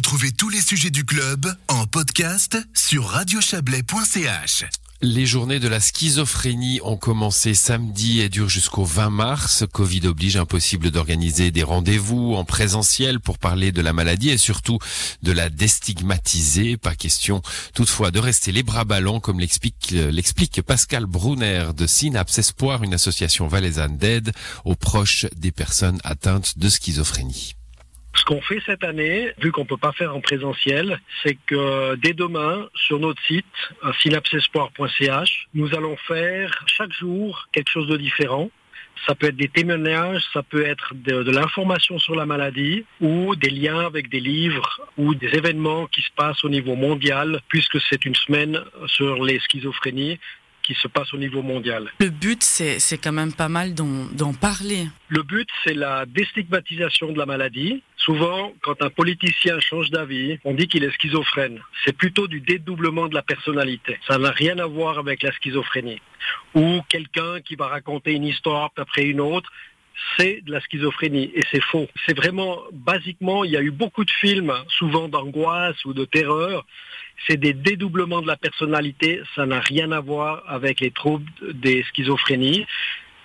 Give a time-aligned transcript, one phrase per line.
[0.00, 4.64] Retrouvez tous les sujets du club en podcast sur radiochablais.ch.
[5.02, 9.64] Les journées de la schizophrénie ont commencé samedi et durent jusqu'au 20 mars.
[9.70, 14.78] Covid oblige impossible d'organiser des rendez-vous en présentiel pour parler de la maladie et surtout
[15.22, 16.78] de la déstigmatiser.
[16.78, 17.42] Pas question
[17.74, 22.94] toutefois de rester les bras ballants comme l'explique, l'explique Pascal Brunner de Synapse Espoir, une
[22.94, 24.32] association valaisanne d'aide
[24.64, 27.54] aux proches des personnes atteintes de schizophrénie.
[28.14, 31.94] Ce qu'on fait cette année, vu qu'on ne peut pas faire en présentiel, c'est que
[31.96, 33.44] dès demain, sur notre site,
[34.02, 38.50] synapsespoir.ch, nous allons faire chaque jour quelque chose de différent.
[39.06, 43.34] Ça peut être des témoignages, ça peut être de, de l'information sur la maladie ou
[43.36, 47.80] des liens avec des livres ou des événements qui se passent au niveau mondial, puisque
[47.88, 50.18] c'est une semaine sur les schizophrénies
[50.70, 51.90] qui se passe au niveau mondial.
[51.98, 54.86] Le but, c'est quand même pas mal d'en parler.
[55.08, 57.82] Le but, c'est la déstigmatisation de la maladie.
[57.96, 61.60] Souvent, quand un politicien change d'avis, on dit qu'il est schizophrène.
[61.84, 63.98] C'est plutôt du dédoublement de la personnalité.
[64.06, 66.00] Ça n'a rien à voir avec la schizophrénie.
[66.54, 69.50] Ou quelqu'un qui va raconter une histoire après une autre
[70.16, 71.88] c'est de la schizophrénie et c'est faux.
[72.06, 76.66] C'est vraiment, basiquement, il y a eu beaucoup de films, souvent d'angoisse ou de terreur.
[77.26, 81.82] C'est des dédoublements de la personnalité, ça n'a rien à voir avec les troubles des
[81.84, 82.66] schizophrénies.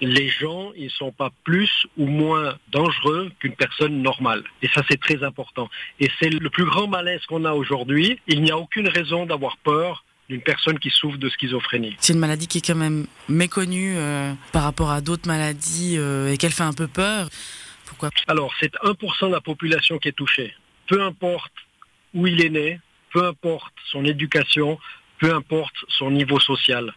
[0.00, 4.42] Les gens, ils sont pas plus ou moins dangereux qu'une personne normale.
[4.60, 5.70] Et ça, c'est très important.
[6.00, 8.18] Et c'est le plus grand malaise qu'on a aujourd'hui.
[8.26, 11.96] Il n'y a aucune raison d'avoir peur d'une personne qui souffre de schizophrénie.
[11.98, 16.32] C'est une maladie qui est quand même méconnue euh, par rapport à d'autres maladies euh,
[16.32, 17.28] et qu'elle fait un peu peur.
[17.86, 18.10] Pourquoi?
[18.26, 20.54] Alors, c'est 1% de la population qui est touchée.
[20.86, 21.52] Peu importe
[22.14, 22.80] où il est né,
[23.12, 24.78] peu importe son éducation,
[25.18, 26.92] peu importe son niveau social.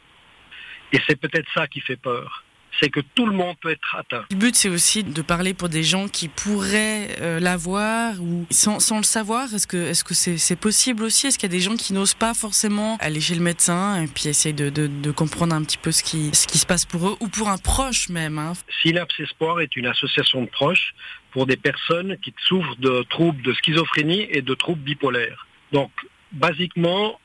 [0.93, 2.45] Et c'est peut-être ça qui fait peur
[2.79, 4.25] c'est que tout le monde peut être atteint.
[4.31, 8.79] Le but, c'est aussi de parler pour des gens qui pourraient euh, l'avoir ou sans,
[8.79, 9.53] sans, le savoir.
[9.53, 11.27] Est-ce que est-ce que c'est possible aussi?
[11.27, 14.07] Est-ce qu'il y a des gens qui n'osent pas forcément aller chez le médecin et
[14.07, 16.85] puis essayer de, de, de, comprendre un petit peu ce qui, ce qui se passe
[16.85, 18.53] pour eux ou pour un proche même hein?
[18.81, 20.93] Synapse Espoir est une association de proches
[21.31, 25.47] pour des personnes qui souffrent de troubles de schizophrénie et de troubles bipolaires.
[25.71, 25.91] Donc,
[26.31, 27.19] basiquement,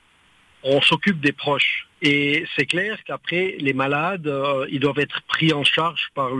[0.62, 1.88] on s'occupe des proches.
[2.02, 6.34] Et c'est clair qu'après, les malades, euh, ils doivent être pris en charge par,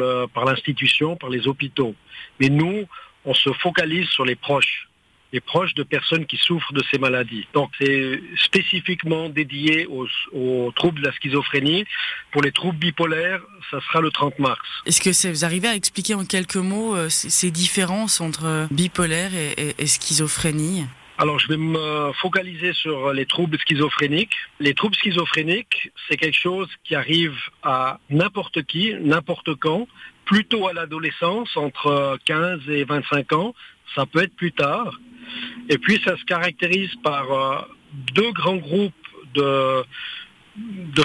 [0.45, 1.95] l'institution, par les hôpitaux.
[2.41, 2.85] Mais nous,
[3.25, 4.89] on se focalise sur les proches,
[5.33, 7.47] les proches de personnes qui souffrent de ces maladies.
[7.55, 11.85] Donc c'est spécifiquement dédié aux, troubles de la schizophrénie.
[12.33, 13.41] Pour les troubles bipolaires,
[13.71, 14.69] ça sera le 30 mars.
[14.85, 19.87] Est-ce que vous arrivez à expliquer en quelques mots euh, ces différences entre bipolaire et
[19.87, 20.87] schizophrénie?
[21.23, 24.35] Alors, je vais me focaliser sur les troubles schizophréniques.
[24.59, 29.87] Les troubles schizophréniques, c'est quelque chose qui arrive à n'importe qui, n'importe quand,
[30.25, 33.55] plutôt à l'adolescence, entre 15 et 25 ans.
[33.95, 34.99] Ça peut être plus tard.
[35.69, 37.61] Et puis, ça se caractérise par euh,
[38.15, 38.93] deux grands groupes
[39.35, 39.85] de,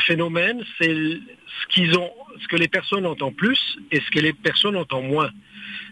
[0.02, 0.64] phénomènes.
[0.82, 5.30] C'est ce que les personnes entendent plus et ce que les personnes entendent moins.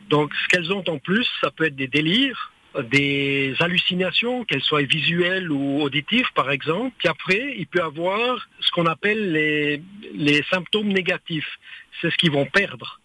[0.09, 2.52] Donc, ce qu'elles entendent plus, ça peut être des délires,
[2.84, 8.72] des hallucinations, qu'elles soient visuelles ou auditives par exemple, puis après, il peut avoir ce
[8.72, 11.59] qu'on appelle les, symptômes négatifs.
[12.02, 13.00] C'est ce qu'ils vont perdre.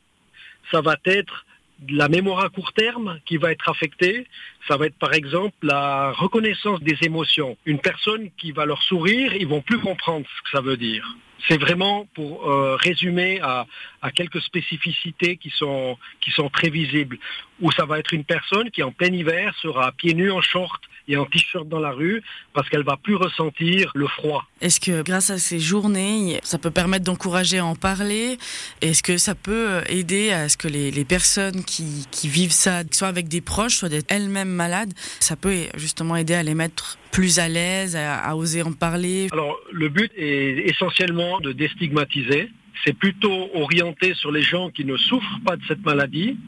[0.71, 1.47] Ça va être
[1.89, 4.27] la mémoire à court terme qui va être affectée.
[4.69, 7.57] Ça va être par exemple la reconnaissance des émotions.
[7.65, 11.17] Une personne qui va leur sourire, ils vont plus comprendre ce que ça veut dire.
[11.49, 13.67] C'est vraiment pour euh, résumer à,
[14.15, 17.19] quelques spécificités qui sont, qui sont très visibles.
[17.61, 20.81] Où ça va être une personne qui en plein hiver sera pieds nus en short
[21.09, 22.23] et en t-shirt dans la rue
[22.55, 24.45] parce qu'elle va plus ressentir le froid.
[24.61, 28.39] Est-ce que grâce à ces journées, ça peut permettre d'encourager à en parler?
[28.81, 33.29] Est-ce que ça peut aider à ce que les, personnes qui, vivent ça, soit avec
[33.29, 37.97] des proches, soit elles-mêmes malades, ça peut justement aider à les mettre plus à l'aise,
[37.97, 39.29] à, oser en parler?
[39.33, 42.51] Alors le but est essentiellement de déstigmatiser
[42.85, 46.39] c'est plutôt orienté sur les gens qui ne souffrent pas de cette maladie.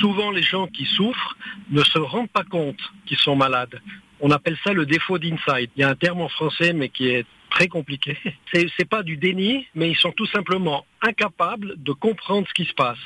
[0.00, 1.36] Souvent, les gens qui souffrent
[1.70, 3.80] ne se rendent pas compte qu'ils sont malades.
[4.20, 5.70] On appelle ça le défaut d'insight.
[5.76, 8.18] Il y a un terme en français, mais qui est très compliqué.
[8.52, 12.74] C'est pas du déni, mais ils sont tout simplement incapables de comprendre ce qui se
[12.74, 12.98] passe.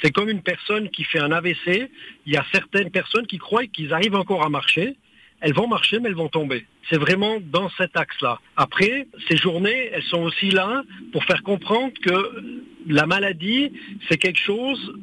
[0.00, 1.90] C'est comme une personne qui fait un AVC.
[2.26, 4.96] Il y a certaines personnes qui croient qu'ils arrivent encore à marcher
[5.40, 6.66] elles vont marcher, mais elles vont tomber.
[6.88, 8.38] C'est vraiment dans cet axe-là.
[8.56, 10.82] Après, ces journées, elles sont aussi là
[11.12, 13.72] pour faire comprendre que la maladie,
[14.08, 14.94] c'est quelque chose,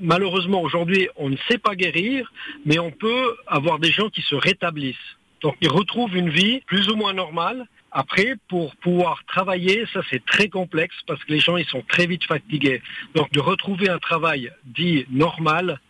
[0.00, 2.32] malheureusement, aujourd'hui, on ne sait pas guérir,
[2.64, 4.96] mais on peut avoir des gens qui se rétablissent.
[5.42, 7.66] Donc, ils retrouvent une vie plus ou moins normale.
[7.90, 12.06] Après, pour pouvoir travailler, ça c'est très complexe parce que les gens, ils sont très
[12.06, 12.82] vite fatigués.
[13.14, 15.80] Donc, de retrouver un travail dit normal,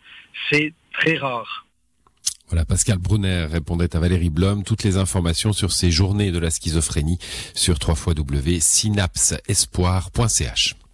[0.49, 1.64] c'est très rare.
[2.49, 4.63] Voilà, Pascal Brunner répondait à Valérie Blom.
[4.63, 7.17] Toutes les informations sur ces journées de la schizophrénie
[7.53, 10.75] sur www.synapsespoir.ch.